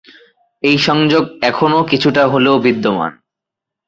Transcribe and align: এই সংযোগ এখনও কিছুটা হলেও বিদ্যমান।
এই 0.63 0.77
সংযোগ 0.77 1.23
এখনও 1.41 1.81
কিছুটা 1.83 2.23
হলেও 2.27 2.55
বিদ্যমান। 2.59 3.11